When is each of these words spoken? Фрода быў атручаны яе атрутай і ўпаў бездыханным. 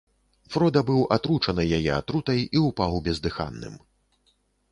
Фрода 0.53 0.81
быў 0.87 1.01
атручаны 1.17 1.65
яе 1.79 1.91
атрутай 1.99 2.41
і 2.59 2.63
ўпаў 2.67 2.97
бездыханным. 3.09 3.79